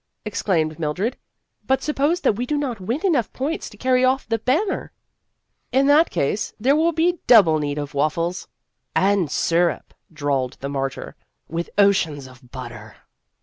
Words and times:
exclaimed 0.25 0.79
Mildred; 0.79 1.15
"but 1.67 1.83
sup 1.83 1.97
pose 1.97 2.21
that 2.21 2.33
we 2.33 2.47
do 2.47 2.57
not 2.57 2.79
win 2.79 3.05
enough 3.05 3.31
points 3.33 3.69
to 3.69 3.77
carry 3.77 4.03
off 4.03 4.27
the 4.27 4.39
banner?" 4.39 4.91
"In 5.71 5.85
that 5.85 6.09
case, 6.09 6.53
there 6.59 6.75
will 6.75 6.91
be 6.91 7.19
double 7.27 7.59
need 7.59 7.77
of 7.77 7.93
waffles." 7.93 8.47
"And 8.95 9.29
syrup," 9.29 9.93
drawled 10.11 10.53
the 10.53 10.69
martyr," 10.69 11.15
with 11.55 11.69
oceans 11.77 12.25
of 12.27 12.49
butter." 12.49 12.95